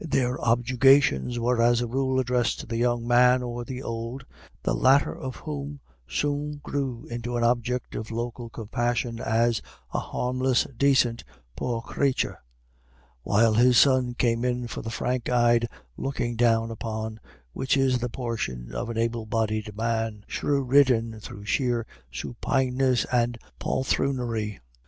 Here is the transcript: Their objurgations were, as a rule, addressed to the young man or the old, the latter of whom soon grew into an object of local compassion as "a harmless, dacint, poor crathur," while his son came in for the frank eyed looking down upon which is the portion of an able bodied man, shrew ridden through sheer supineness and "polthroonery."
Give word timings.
Their 0.03 0.39
objurgations 0.41 1.37
were, 1.39 1.61
as 1.61 1.79
a 1.79 1.85
rule, 1.85 2.19
addressed 2.19 2.59
to 2.61 2.65
the 2.65 2.77
young 2.77 3.07
man 3.07 3.43
or 3.43 3.63
the 3.63 3.83
old, 3.83 4.25
the 4.63 4.73
latter 4.73 5.15
of 5.15 5.35
whom 5.35 5.79
soon 6.07 6.59
grew 6.63 7.05
into 7.11 7.37
an 7.37 7.43
object 7.43 7.93
of 7.93 8.09
local 8.09 8.49
compassion 8.49 9.19
as 9.19 9.61
"a 9.93 9.99
harmless, 9.99 10.65
dacint, 10.75 11.23
poor 11.55 11.83
crathur," 11.83 12.39
while 13.21 13.53
his 13.53 13.77
son 13.77 14.15
came 14.15 14.43
in 14.43 14.65
for 14.65 14.81
the 14.81 14.89
frank 14.89 15.29
eyed 15.29 15.67
looking 15.97 16.35
down 16.35 16.71
upon 16.71 17.19
which 17.53 17.77
is 17.77 17.99
the 17.99 18.09
portion 18.09 18.73
of 18.73 18.89
an 18.89 18.97
able 18.97 19.27
bodied 19.27 19.77
man, 19.77 20.25
shrew 20.27 20.63
ridden 20.63 21.19
through 21.19 21.45
sheer 21.45 21.85
supineness 22.11 23.05
and 23.11 23.37
"polthroonery." 23.59 24.57